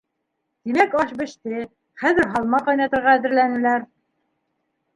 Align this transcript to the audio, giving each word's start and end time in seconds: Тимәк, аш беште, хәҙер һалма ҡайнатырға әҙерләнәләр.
Тимәк, 0.67 0.95
аш 1.01 1.13
беште, 1.19 1.59
хәҙер 2.05 2.29
һалма 2.33 2.63
ҡайнатырға 2.71 3.15
әҙерләнәләр. 3.21 3.87